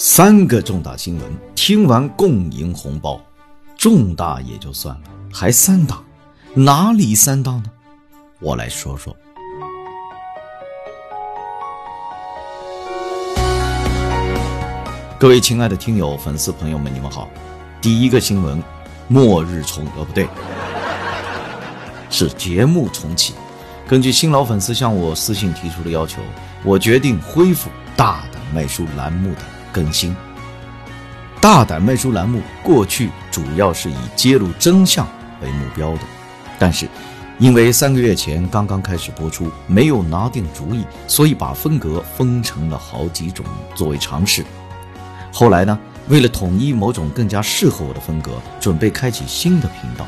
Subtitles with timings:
[0.00, 1.24] 三个重大新闻，
[1.56, 3.20] 听完共赢红包。
[3.76, 6.00] 重大也就算了，还三大，
[6.54, 7.64] 哪里三大呢？
[8.38, 9.12] 我来说说。
[15.18, 17.28] 各位亲爱的听友、粉丝朋友们，你们好。
[17.80, 18.62] 第一个新闻，
[19.08, 20.28] 末日重呃不对，
[22.08, 23.34] 是节目重启。
[23.88, 26.22] 根据新老粉丝向我私信提出的要求，
[26.62, 29.40] 我决定恢复大胆卖书栏目的
[29.78, 30.14] 更新。
[31.40, 35.06] 大胆卖书栏目过去主要是以揭露真相
[35.40, 36.00] 为目标的，
[36.58, 36.88] 但是
[37.38, 43.46] 因为三个月前刚刚开始播出，没有拿定主意，所以把风格分成了好几种
[43.76, 44.44] 作为尝试。
[45.32, 50.04] 后来呢，为了统一某种更加适合我的风格，准备开启新的频道。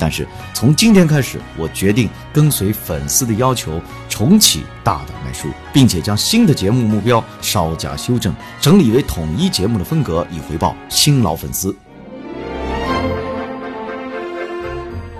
[0.00, 11.74] 但是从今天开始，我决定跟随粉丝的要求，重启大胆卖书，并且将新的节目目标稍加修正，整理为统一节目的风格，以回报新老粉丝。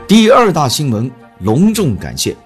[0.07, 2.37] 第二大新闻，隆重感谢。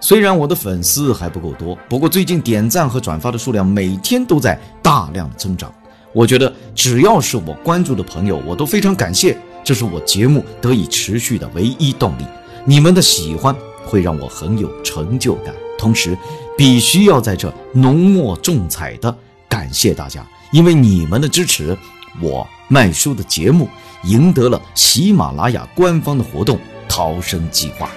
[0.00, 5.72] 虽然我的粉丝还不够多，不过最近点赞和转发的数量每天都在大量增长。
[6.12, 12.24] 我觉得只要是我关注的朋友，我都非常感谢，这是我节目得以持续的唯一动力。
[12.64, 13.54] 你们的喜欢
[13.84, 16.16] 会让我很有成就感，同时
[16.56, 19.12] 必须要在这浓墨重彩的
[19.48, 21.76] 感谢大家，因为你们的支持，
[22.20, 23.68] 我卖书的节目
[24.04, 26.56] 赢得了喜马拉雅官方的活动
[26.88, 27.90] “逃生计划”。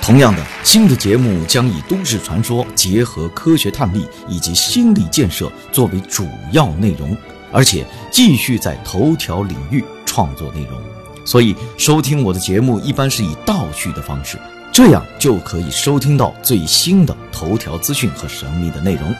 [0.00, 7.14] 同样的，新的节目将以都市传说结合科学探秘以及心理建设作为主要内容，
[7.52, 10.80] 而且继续在头条领域创作内容。
[11.26, 14.38] 所以，收听我的节目一般是以倒叙的方式，
[14.76, 19.10] 这样就可以收听到最新的头条资讯和神秘的内容。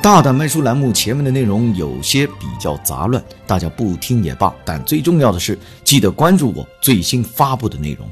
[0.00, 4.54] 大胆卖书栏目前面的内容有些比较杂乱，大家不听也罢。
[4.64, 8.08] 但最重要的是，记得关注我最新发布的内容。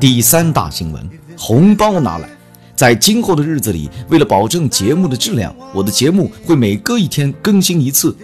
[0.00, 1.06] 第三大新闻，
[1.36, 2.30] 红包拿来！
[2.74, 8.16] 在今后的日子里，为了保证节目的质量，我的节目会每隔一天更新一次。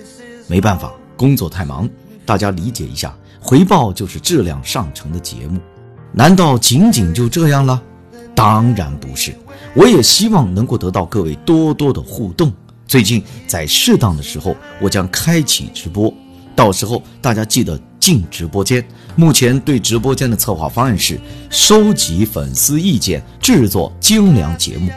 [0.47, 1.87] 没办法，工作太忙，
[2.25, 3.15] 大家理解一下。
[3.41, 5.61] 回报就是质量上乘的节目，
[6.13, 7.81] 难道仅仅就这样了？
[8.35, 9.35] 当然不是，
[9.75, 12.53] 我也希望能够得到各位多多的互动。
[12.87, 16.13] 最近在适当的时候，我将开启直播，
[16.55, 17.79] 到时候大家记得。
[18.03, 18.85] 进直播间。
[19.15, 24.91] 目前对直播间的策划方案是收集粉丝意见，制作精良节目。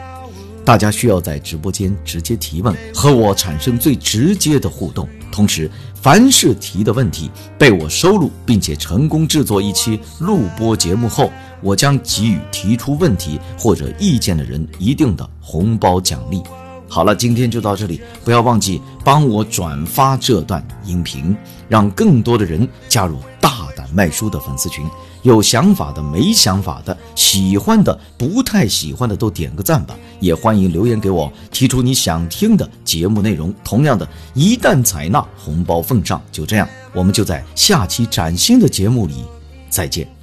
[0.66, 5.08] 大家需要在直播间直接提问，和我产生最直接的互动。
[5.30, 11.30] 同时，凡是提的问题被我收录，并且成功制作一期录播节目后，
[11.62, 16.42] 我将给予提出问题或者意见的人一定的红包奖励。
[16.88, 21.36] 好了，今天就到这里，不要忘记帮我转发这段音频，
[21.68, 24.84] 让更多的人加入大胆卖书的粉丝群。
[25.26, 29.96] 有想法的、没想法的、喜欢的、不太喜欢的，都点个赞吧。
[30.20, 33.52] 也欢迎留言给我，提出你想听的节目内容。
[33.64, 36.22] 同样的，一旦采纳，红包奉上。
[36.30, 39.24] 就这样，我们就在下期崭新的节目里
[39.68, 40.15] 再见。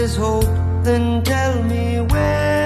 [0.00, 0.44] Is hope,
[0.82, 2.59] then tell me where